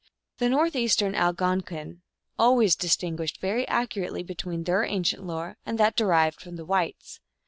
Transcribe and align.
The 0.39 0.49
Northeastern 0.49 1.13
Algonquin 1.13 2.01
al 2.39 2.55
ways 2.55 2.75
distinguish 2.75 3.37
very 3.39 3.67
accurately 3.67 4.23
between 4.23 4.63
their 4.63 4.81
an 4.81 5.03
cient 5.03 5.23
lore 5.27 5.57
and 5.63 5.77
that 5.77 5.95
derived 5.95 6.41
from 6.41 6.55
the 6.55 6.65
whites. 6.65 7.19